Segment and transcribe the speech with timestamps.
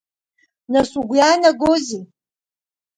[0.73, 2.03] Нас угәы иаанагозеи?